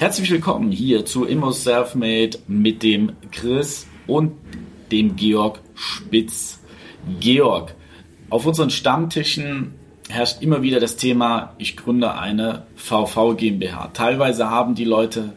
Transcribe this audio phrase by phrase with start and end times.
[0.00, 4.32] Herzlich willkommen hier zu Immo Selfmade mit dem Chris und
[4.90, 6.58] dem Georg Spitz.
[7.20, 7.76] Georg,
[8.28, 9.74] auf unseren Stammtischen
[10.08, 13.90] herrscht immer wieder das Thema, ich gründe eine VV GmbH.
[13.94, 15.32] Teilweise haben die Leute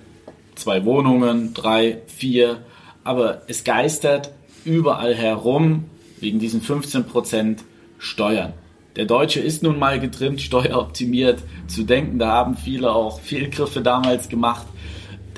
[0.55, 2.66] zwei Wohnungen, drei, vier,
[3.03, 4.31] aber es geistert
[4.66, 5.85] überall herum
[6.19, 7.59] wegen diesen 15%
[7.99, 8.53] Steuern.
[8.97, 12.17] Der Deutsche ist nun mal getrimmt, steueroptimiert zu denken.
[12.17, 14.66] Da haben viele auch Fehlgriffe damals gemacht.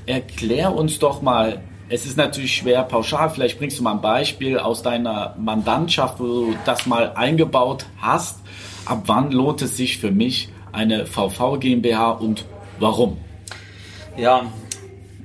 [0.05, 4.57] Erklär uns doch mal, es ist natürlich schwer pauschal, vielleicht bringst du mal ein Beispiel
[4.57, 8.39] aus deiner Mandantschaft, wo du das mal eingebaut hast.
[8.85, 12.45] Ab wann lohnt es sich für mich eine VV GmbH und
[12.79, 13.17] warum?
[14.15, 14.43] Ja,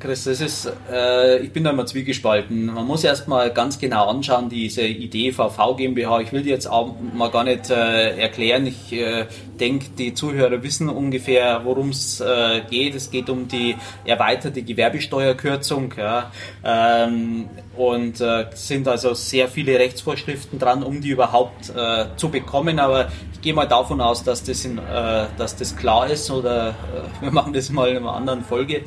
[0.04, 2.66] Chris, das ist, äh, ich bin da immer zwiegespalten.
[2.66, 6.20] Man muss erstmal ganz genau anschauen, diese Idee VV GmbH.
[6.20, 8.66] Ich will die jetzt auch mal gar nicht äh, erklären.
[8.66, 9.24] Ich äh,
[9.58, 12.94] denke, die Zuhörer wissen ungefähr, worum es äh, geht.
[12.94, 15.94] Es geht um die erweiterte Gewerbesteuerkürzung.
[15.96, 16.30] Ja.
[16.62, 22.78] Ähm, und äh, sind also sehr viele Rechtsvorschriften dran, um die überhaupt äh, zu bekommen.
[22.78, 26.74] Aber ich gehe mal davon aus, dass das, in, dass das klar ist oder
[27.22, 28.82] wir machen das mal in einer anderen Folge.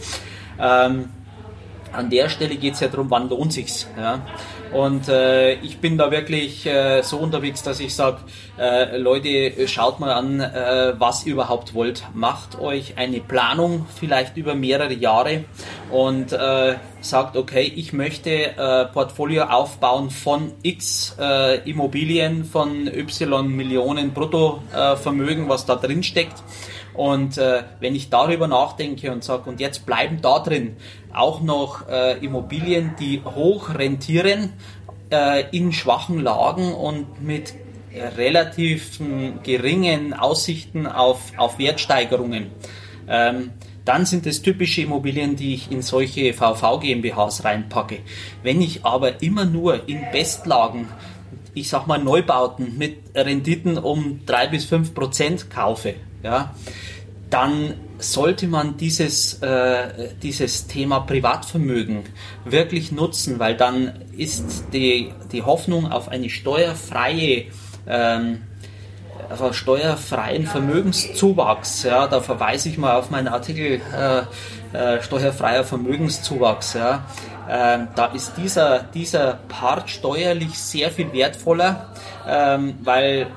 [0.60, 1.10] Ähm,
[1.94, 3.88] an der Stelle geht es ja darum, wann lohnt sich's.
[3.98, 4.22] Ja?
[4.74, 8.18] Und äh, ich bin da wirklich äh, so unterwegs, dass ich sage,
[8.60, 12.04] äh, Leute, schaut mal an, äh, was ihr überhaupt wollt.
[12.14, 15.46] Macht euch eine Planung, vielleicht über mehrere Jahre
[15.90, 23.48] und äh, sagt, okay, ich möchte äh, Portfolio aufbauen von X äh, Immobilien, von Y
[23.48, 26.44] Millionen Bruttovermögen, was da drin steckt.
[26.98, 30.76] Und äh, wenn ich darüber nachdenke und sage, und jetzt bleiben da drin
[31.14, 34.54] auch noch äh, Immobilien, die hoch rentieren,
[35.12, 37.54] äh, in schwachen Lagen und mit
[38.18, 39.00] relativ
[39.44, 42.48] geringen Aussichten auf, auf Wertsteigerungen,
[43.08, 43.52] ähm,
[43.86, 48.00] dann sind es typische Immobilien, die ich in solche VV GmbHs reinpacke.
[48.44, 50.90] Wenn ich aber immer nur in Bestlagen,
[51.54, 55.96] ich sag mal Neubauten mit Renditen um drei bis fünf Prozent kaufe,
[56.28, 56.54] ja,
[57.30, 62.04] dann sollte man dieses, äh, dieses Thema Privatvermögen
[62.46, 67.46] wirklich nutzen, weil dann ist die, die Hoffnung auf eine steuerfreie
[67.88, 68.44] ähm,
[69.30, 76.76] einen steuerfreien Vermögenszuwachs, ja, da verweise ich mal auf meinen Artikel äh, äh, steuerfreier Vermögenszuwachs,
[76.76, 77.06] ja,
[77.50, 81.90] äh, da ist dieser, dieser Part steuerlich sehr viel wertvoller,
[82.28, 83.28] ähm, weil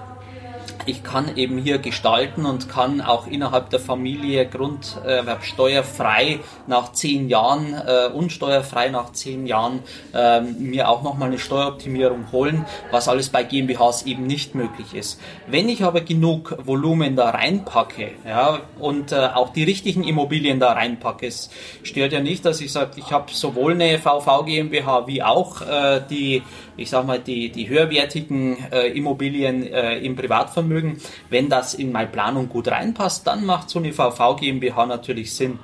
[0.91, 7.75] ich kann eben hier gestalten und kann auch innerhalb der Familie grunderwerbsteuerfrei nach zehn Jahren,
[7.75, 9.81] äh, unsteuerfrei nach zehn Jahren,
[10.13, 15.21] äh, mir auch nochmal eine Steueroptimierung holen, was alles bei GmbHs eben nicht möglich ist.
[15.47, 20.73] Wenn ich aber genug Volumen da reinpacke ja, und äh, auch die richtigen Immobilien da
[20.73, 21.51] reinpacke, es
[21.85, 26.01] stört ja nicht, dass ich sage, ich habe sowohl eine VV GmbH wie auch äh,
[26.11, 26.43] die,
[26.77, 31.01] ich sag mal, die, die höherwertigen äh, Immobilien äh, im Privatvermögen Vermögen.
[31.29, 35.59] Wenn das in meine Planung gut reinpasst, dann macht so eine VV GmbH natürlich Sinn.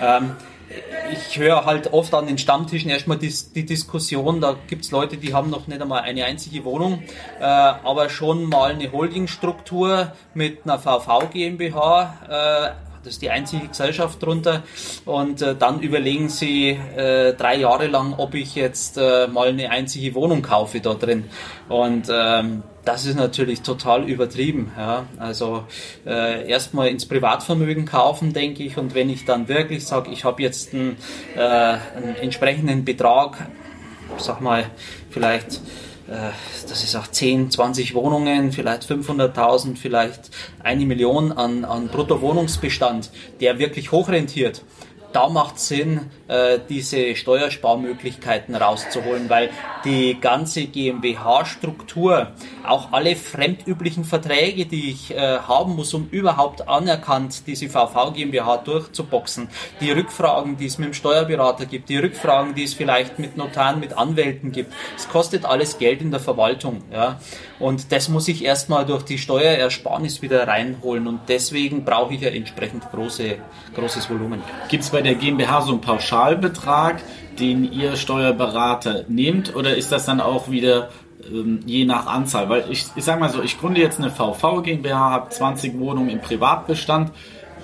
[0.00, 0.36] Ähm,
[1.10, 5.16] ich höre halt oft an den Stammtischen erstmal die, die Diskussion, da gibt es Leute,
[5.16, 7.02] die haben noch nicht einmal eine einzige Wohnung,
[7.40, 12.74] äh, aber schon mal eine Holdingstruktur mit einer VV GmbH.
[12.74, 14.64] Äh, das ist die einzige Gesellschaft drunter.
[15.06, 19.70] Und äh, dann überlegen sie äh, drei Jahre lang, ob ich jetzt äh, mal eine
[19.70, 21.24] einzige Wohnung kaufe da drin.
[21.68, 24.72] Und ähm, das ist natürlich total übertrieben.
[24.74, 25.04] Ja.
[25.18, 25.64] Also
[26.06, 28.78] äh, erstmal ins Privatvermögen kaufen, denke ich.
[28.78, 30.96] Und wenn ich dann wirklich sage, ich habe jetzt einen,
[31.36, 33.46] äh, einen entsprechenden Betrag,
[34.16, 34.64] sag mal,
[35.10, 35.60] vielleicht
[36.08, 36.30] äh,
[36.66, 40.30] das ist auch 10, 20 Wohnungen, vielleicht 500.000, vielleicht
[40.62, 43.10] eine Million an, an Bruttowohnungsbestand,
[43.42, 44.62] der wirklich hochrentiert
[45.12, 49.50] da macht es Sinn, äh, diese Steuersparmöglichkeiten rauszuholen, weil
[49.84, 52.32] die ganze GmbH-Struktur,
[52.66, 58.58] auch alle fremdüblichen Verträge, die ich äh, haben muss, um überhaupt anerkannt diese VV GmbH
[58.58, 59.48] durchzuboxen,
[59.80, 63.80] die Rückfragen, die es mit dem Steuerberater gibt, die Rückfragen, die es vielleicht mit Notaren,
[63.80, 66.82] mit Anwälten gibt, es kostet alles Geld in der Verwaltung.
[66.92, 67.20] Ja?
[67.58, 72.30] Und das muss ich erstmal durch die Steuerersparnis wieder reinholen und deswegen brauche ich ja
[72.30, 73.36] entsprechend große,
[73.74, 74.42] großes Volumen.
[74.68, 77.00] Gibt es bei der GmbH so ein Pauschalbetrag,
[77.38, 80.88] den ihr Steuerberater nehmt, oder ist das dann auch wieder
[81.24, 82.48] ähm, je nach Anzahl?
[82.48, 86.10] Weil ich, ich sage mal so, ich gründe jetzt eine VV GmbH, habe 20 Wohnungen
[86.10, 87.12] im Privatbestand,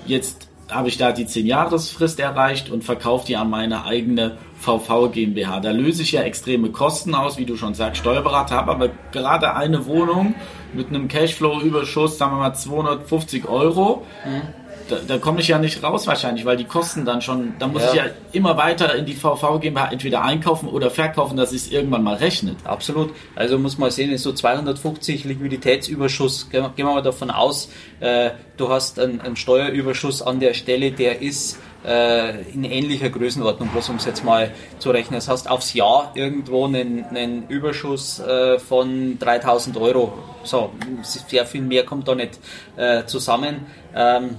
[0.06, 5.58] jetzt habe ich da die 10-Jahresfrist erreicht und verkaufe die an meine eigene VV GmbH.
[5.58, 9.56] Da löse ich ja extreme Kosten aus, wie du schon sagst, Steuerberater habe aber gerade
[9.56, 10.36] eine Wohnung
[10.72, 14.06] mit einem Cashflow-Überschuss, sagen wir mal 250 Euro.
[14.24, 17.66] Mhm da, da komme ich ja nicht raus wahrscheinlich, weil die Kosten dann schon, da
[17.66, 17.88] muss ja.
[17.88, 22.02] ich ja immer weiter in die VV GmbH entweder einkaufen oder verkaufen, dass es irgendwann
[22.02, 22.56] mal rechnet.
[22.64, 23.10] Absolut.
[23.34, 26.50] Also muss man sehen, ist so 250 Liquiditätsüberschuss.
[26.50, 27.70] Gehen wir mal davon aus,
[28.00, 33.68] äh, du hast einen, einen Steuerüberschuss an der Stelle, der ist äh, in ähnlicher Größenordnung,
[33.68, 35.16] bloß um es jetzt mal zu rechnen.
[35.16, 40.12] Das heißt, aufs Jahr irgendwo einen, einen Überschuss äh, von 3000 Euro.
[40.42, 40.70] So,
[41.02, 42.38] sehr viel mehr kommt da nicht
[42.76, 43.66] äh, zusammen.
[43.94, 44.36] Ähm,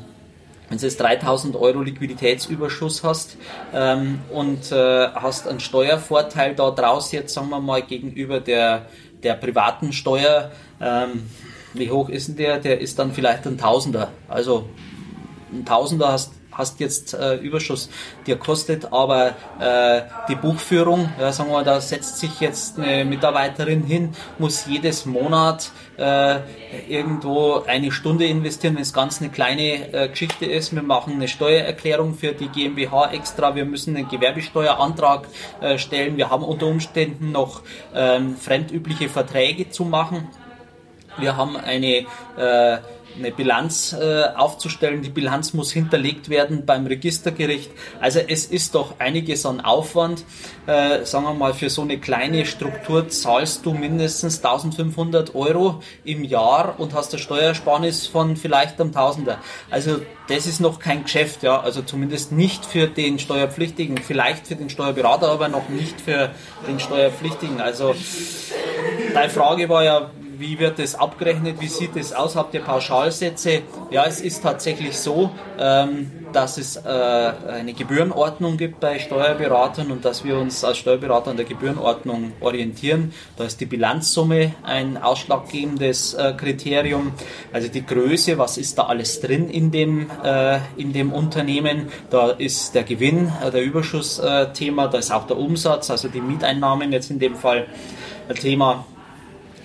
[0.70, 3.38] wenn du jetzt 3000 Euro Liquiditätsüberschuss hast
[3.74, 8.88] ähm, und äh, hast einen Steuervorteil da draus jetzt, sagen wir mal, gegenüber der,
[9.24, 10.52] der privaten Steuer,
[10.82, 11.30] ähm,
[11.74, 12.60] wie hoch ist denn der?
[12.60, 14.12] Der ist dann vielleicht ein Tausender.
[14.28, 14.70] Also
[15.52, 17.90] ein Tausender hast hast jetzt äh, Überschuss,
[18.26, 23.84] dir kostet aber äh, die Buchführung, ja, sagen wir, da setzt sich jetzt eine Mitarbeiterin
[23.84, 26.40] hin, muss jedes Monat äh,
[26.90, 30.74] irgendwo eine Stunde investieren, wenn es ganz eine kleine äh, Geschichte ist.
[30.74, 35.28] Wir machen eine Steuererklärung für die GmbH extra, wir müssen einen Gewerbesteuerantrag
[35.62, 37.62] äh, stellen, wir haben unter Umständen noch
[37.94, 40.28] ähm, fremdübliche Verträge zu machen.
[41.18, 42.06] Wir haben eine
[42.38, 42.78] äh,
[43.18, 45.02] eine Bilanz äh, aufzustellen.
[45.02, 47.72] Die Bilanz muss hinterlegt werden beim Registergericht.
[48.00, 50.26] Also es ist doch einiges an Aufwand.
[50.68, 56.24] Äh, sagen wir mal, für so eine kleine Struktur zahlst du mindestens 1500 Euro im
[56.24, 59.40] Jahr und hast eine Steuersparnis von vielleicht einem Tausender.
[59.70, 61.60] Also das ist noch kein Geschäft, ja.
[61.60, 66.32] Also zumindest nicht für den Steuerpflichtigen, vielleicht für den Steuerberater, aber noch nicht für
[66.68, 67.62] den Steuerpflichtigen.
[67.62, 67.96] Also
[69.14, 70.10] deine Frage war ja,
[70.40, 71.60] wie wird das abgerechnet?
[71.60, 72.36] Wie sieht es aus?
[72.36, 73.62] Habt ihr Pauschalsätze?
[73.92, 80.04] Ja, es ist tatsächlich so, ähm, dass es äh, eine Gebührenordnung gibt bei Steuerberatern und
[80.06, 83.14] dass wir uns als Steuerberater an der Gebührenordnung orientieren.
[83.38, 87.14] Da ist die Bilanzsumme ein ausschlaggebendes äh, Kriterium.
[87.54, 91.88] Also die Größe, was ist da alles drin in dem, äh, in dem Unternehmen?
[92.10, 94.22] Da ist der Gewinn, der Überschuss
[94.54, 97.68] Thema, da ist auch der Umsatz, also die Mieteinnahmen jetzt in dem Fall
[98.40, 98.86] Thema.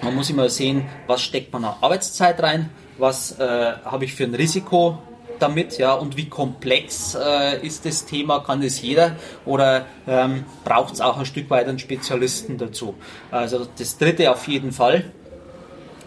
[0.02, 4.24] Man muss immer sehen, was steckt man an Arbeitszeit rein, was äh, habe ich für
[4.24, 4.98] ein Risiko
[5.38, 10.94] damit, ja, und wie komplex äh, ist das Thema, kann das jeder oder ähm, braucht
[10.94, 12.94] es auch ein Stück weit einen Spezialisten dazu.
[13.30, 15.04] Also das dritte auf jeden Fall.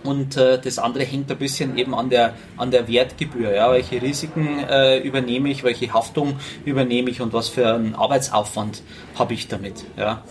[0.03, 3.55] Und äh, das andere hängt ein bisschen eben an der, an der Wertgebühr.
[3.55, 8.81] Ja, welche Risiken äh, übernehme ich, welche Haftung übernehme ich und was für einen Arbeitsaufwand
[9.15, 9.85] habe ich damit.
[9.95, 10.23] Ja.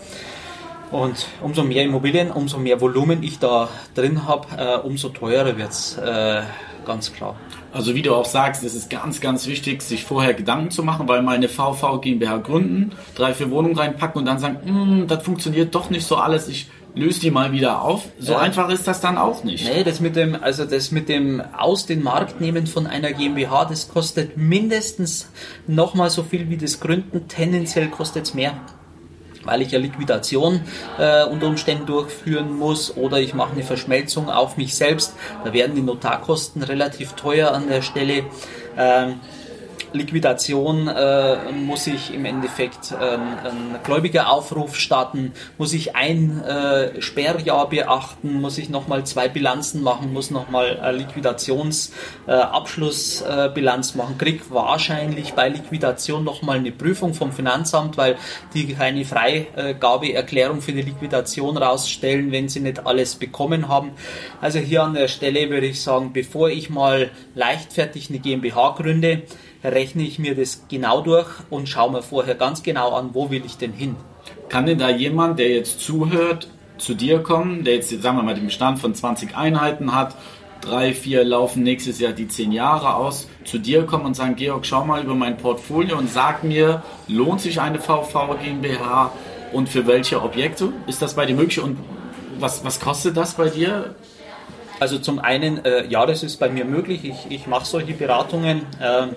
[0.93, 5.71] Und umso mehr Immobilien, umso mehr Volumen ich da drin habe, äh, umso teurer wird
[5.71, 6.43] es, äh,
[6.85, 7.35] ganz klar.
[7.71, 11.07] Also wie du auch sagst, es ist ganz, ganz wichtig, sich vorher Gedanken zu machen,
[11.07, 15.23] weil mal eine VV GmbH gründen, drei, vier Wohnungen reinpacken und dann sagen, hm, das
[15.23, 18.03] funktioniert doch nicht so alles, ich löse die mal wieder auf.
[18.19, 18.37] So ja.
[18.37, 19.65] einfach ist das dann auch nicht.
[19.65, 23.65] Nee, das mit dem, also das mit dem aus den Markt nehmen von einer GmbH,
[23.65, 25.27] das kostet mindestens
[25.65, 28.53] nochmal so viel wie das Gründen, tendenziell kostet es mehr
[29.45, 30.61] weil ich ja Liquidation
[30.97, 35.15] äh, unter Umständen durchführen muss oder ich mache eine Verschmelzung auf mich selbst.
[35.43, 38.25] Da werden die Notarkosten relativ teuer an der Stelle.
[38.77, 39.19] Ähm,
[39.93, 47.69] Liquidation äh, muss ich im Endeffekt äh, einen Gläubigeraufruf starten, muss ich ein äh, Sperrjahr
[47.69, 55.49] beachten, muss ich nochmal zwei Bilanzen machen, muss nochmal Liquidationsabschlussbilanz äh, machen, krieg wahrscheinlich bei
[55.49, 58.15] Liquidation nochmal eine Prüfung vom Finanzamt, weil
[58.53, 63.91] die keine Freigabeerklärung für die Liquidation rausstellen, wenn sie nicht alles bekommen haben.
[64.41, 69.23] Also hier an der Stelle würde ich sagen, bevor ich mal leichtfertig eine GmbH gründe,
[69.63, 73.43] rechne ich mir das genau durch und schaue mir vorher ganz genau an, wo will
[73.45, 73.95] ich denn hin.
[74.49, 78.35] Kann denn da jemand, der jetzt zuhört, zu dir kommen, der jetzt, sagen wir mal,
[78.35, 80.15] den Bestand von 20 Einheiten hat,
[80.61, 84.65] drei, vier laufen nächstes Jahr die zehn Jahre aus, zu dir kommen und sagen, Georg,
[84.65, 89.11] schau mal über mein Portfolio und sag mir, lohnt sich eine VV GmbH
[89.51, 90.73] und für welche Objekte?
[90.87, 91.77] Ist das bei dir möglich und
[92.39, 93.95] was, was kostet das bei dir?
[94.79, 97.05] Also zum einen, äh, ja, das ist bei mir möglich.
[97.05, 98.65] Ich, ich mache solche Beratungen.
[98.79, 99.07] Äh,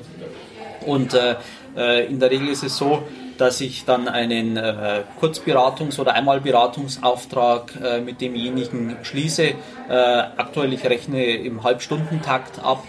[0.86, 3.02] und äh, in der Regel ist es so,
[3.38, 9.42] dass ich dann einen äh, Kurzberatungs- oder Einmalberatungsauftrag äh, mit demjenigen schließe.
[9.44, 9.54] Äh,
[9.90, 12.82] aktuell ich rechne im Halbstundentakt ab.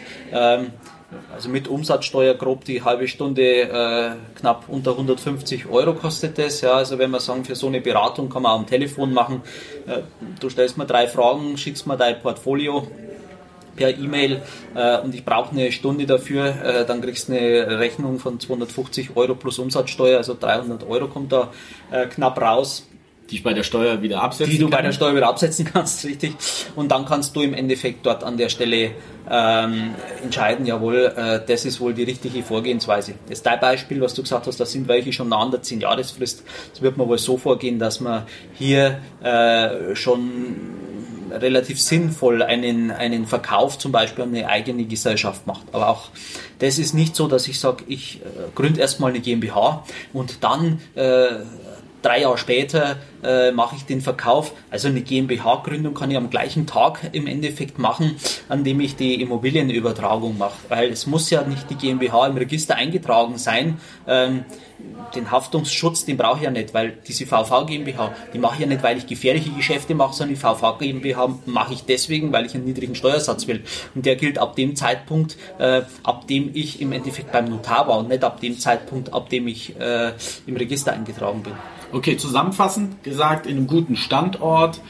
[1.33, 6.59] Also mit Umsatzsteuer grob die halbe Stunde äh, knapp unter 150 Euro kostet das.
[6.61, 9.41] Ja, also wenn wir sagen, für so eine Beratung kann man auch am Telefon machen.
[9.87, 10.01] Äh,
[10.39, 12.87] du stellst mir drei Fragen, schickst mir dein Portfolio
[13.77, 14.41] per E-Mail
[14.75, 19.15] äh, und ich brauche eine Stunde dafür, äh, dann kriegst du eine Rechnung von 250
[19.15, 21.51] Euro plus Umsatzsteuer, also 300 Euro kommt da
[21.91, 22.87] äh, knapp raus
[23.29, 24.77] die ich bei der Steuer wieder absetzen Die du kann.
[24.77, 26.33] bei der Steuer wieder absetzen kannst, richtig.
[26.75, 28.91] Und dann kannst du im Endeffekt dort an der Stelle
[29.29, 33.15] ähm, entscheiden, jawohl, äh, das ist wohl die richtige Vorgehensweise.
[33.29, 36.43] Das dein Beispiel, was du gesagt hast, da sind welche schon nah an der 10-Jahresfrist.
[36.71, 40.55] Das wird man wohl so vorgehen, dass man hier äh, schon
[41.31, 45.63] relativ sinnvoll einen, einen Verkauf zum Beispiel an eine eigene Gesellschaft macht.
[45.73, 46.09] Aber auch
[46.59, 50.79] das ist nicht so, dass ich sage, ich äh, gründe erstmal eine GmbH und dann
[50.95, 51.27] äh,
[52.07, 54.53] drei Jahre später äh, mache ich den Verkauf.
[54.71, 58.15] Also eine GmbH-Gründung kann ich am gleichen Tag im Endeffekt machen,
[58.47, 60.57] an dem ich die Immobilienübertragung mache.
[60.69, 63.79] Weil es muss ja nicht die GmbH im Register eingetragen sein.
[64.07, 64.45] Ähm,
[65.15, 68.67] den Haftungsschutz, den brauche ich ja nicht, weil diese VV GmbH, die mache ich ja
[68.67, 72.55] nicht, weil ich gefährliche Geschäfte mache, sondern die VV GmbH mache ich deswegen, weil ich
[72.55, 73.63] einen niedrigen Steuersatz will.
[73.95, 77.97] Und der gilt ab dem Zeitpunkt, äh, ab dem ich im Endeffekt beim Notar war
[77.97, 80.13] und nicht ab dem Zeitpunkt, ab dem ich äh,
[80.45, 81.53] im Register eingetragen bin.
[81.91, 84.81] Okay, zusammenfassend gesagt, in einem guten Standort,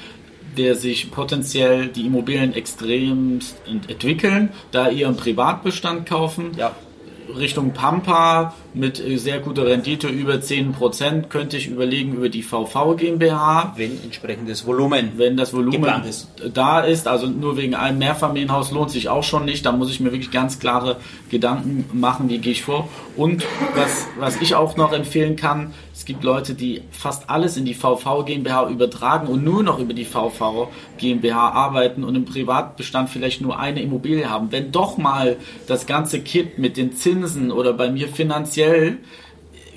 [0.57, 3.39] der sich potenziell die Immobilien extrem
[3.87, 6.51] entwickeln, da ihr einen Privatbestand kaufen.
[6.57, 6.75] Ja.
[7.35, 12.95] Richtung Pampa mit äh, sehr guter Rendite über 10% könnte ich überlegen über die VV
[12.95, 13.73] GmbH.
[13.75, 15.13] Wenn entsprechendes Volumen.
[15.17, 16.29] Wenn das Volumen ist.
[16.53, 19.65] da ist, also nur wegen einem Mehrfamilienhaus lohnt sich auch schon nicht.
[19.65, 20.97] Da muss ich mir wirklich ganz klare
[21.29, 22.87] Gedanken machen, wie gehe ich vor.
[23.15, 23.43] Und
[23.75, 27.73] was, was ich auch noch empfehlen kann, es gibt Leute, die fast alles in die
[27.73, 30.69] VV GmbH übertragen und nur noch über die VV
[30.99, 34.51] GmbH arbeiten und im Privatbestand vielleicht nur eine Immobilie haben.
[34.51, 37.16] Wenn doch mal das ganze Kit mit den Zinsen
[37.51, 38.99] oder bei mir finanziell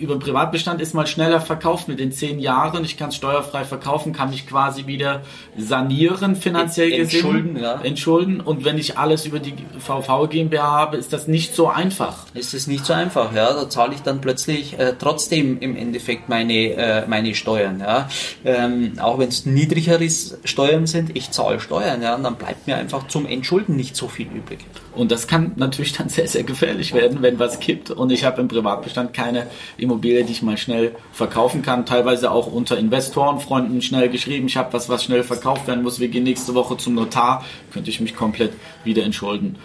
[0.00, 2.85] über Privatbestand ist mal schneller verkauft mit den zehn Jahren.
[2.85, 5.23] Ich kann es steuerfrei verkaufen, kann mich quasi wieder
[5.57, 7.25] sanieren, finanziell gesehen.
[7.25, 7.80] Entschulden, ja.
[7.83, 8.40] Entschulden.
[8.40, 12.26] Und wenn ich alles über die VV GmbH habe, ist das nicht so einfach.
[12.35, 13.52] Ist es nicht so einfach, ja.
[13.52, 18.09] Da zahle ich dann plötzlich äh, trotzdem im Endeffekt meine, äh, meine Steuern, ja.
[18.45, 20.09] Ähm, auch wenn es niedrigere
[20.45, 22.14] Steuern sind, ich zahle Steuern, ja.
[22.14, 24.61] Und dann bleibt mir einfach zum Entschulden nicht so viel übrig.
[24.95, 28.40] Und das kann natürlich dann sehr, sehr gefährlich werden, wenn was kippt und ich habe
[28.40, 29.47] im Privatbestand keine
[29.90, 31.85] Immobilie, die ich mal schnell verkaufen kann.
[31.85, 35.99] Teilweise auch unter Investorenfreunden schnell geschrieben, ich habe was, was schnell verkauft werden muss.
[35.99, 38.52] Wir gehen nächste Woche zum Notar, könnte ich mich komplett
[38.85, 39.56] wieder entschulden.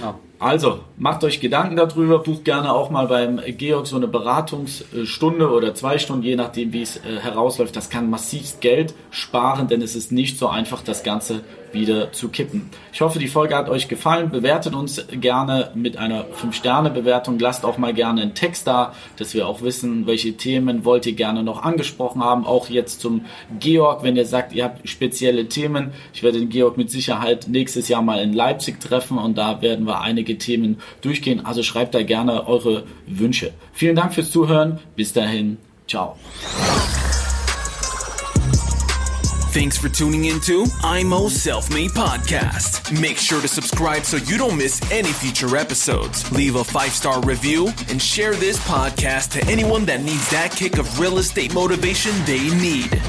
[0.00, 0.18] Ja.
[0.40, 5.74] Also, macht euch Gedanken darüber, bucht gerne auch mal beim Georg so eine Beratungsstunde oder
[5.74, 7.76] zwei Stunden, je nachdem, wie es äh, herausläuft.
[7.76, 11.42] Das kann massiv Geld sparen, denn es ist nicht so einfach, das Ganze
[11.72, 12.70] wieder zu kippen.
[12.92, 14.30] Ich hoffe, die Folge hat euch gefallen.
[14.30, 17.38] Bewertet uns gerne mit einer 5-Sterne-Bewertung.
[17.38, 21.12] Lasst auch mal gerne einen Text da, dass wir auch wissen, welche Themen wollt ihr
[21.12, 22.46] gerne noch angesprochen haben.
[22.46, 23.24] Auch jetzt zum
[23.58, 25.92] Georg, wenn ihr sagt, ihr habt spezielle Themen.
[26.12, 29.86] Ich werde den Georg mit Sicherheit nächstes Jahr mal in Leipzig treffen und da werden
[29.86, 31.44] wir einige Themen durchgehen.
[31.44, 33.52] Also schreibt da gerne eure Wünsche.
[33.72, 34.78] Vielen Dank fürs Zuhören.
[34.96, 35.58] Bis dahin.
[35.86, 36.16] Ciao.
[39.52, 42.92] Thanks for tuning into IMO Self Made Podcast.
[43.00, 46.30] Make sure to subscribe so you don't miss any future episodes.
[46.30, 50.78] Leave a five star review and share this podcast to anyone that needs that kick
[50.78, 53.02] of real estate motivation they need.